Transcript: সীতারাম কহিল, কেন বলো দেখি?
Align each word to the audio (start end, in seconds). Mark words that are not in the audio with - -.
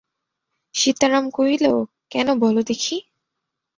সীতারাম 0.75 1.25
কহিল, 1.29 1.65
কেন 2.11 2.27
বলো 2.43 2.61
দেখি? 2.63 2.95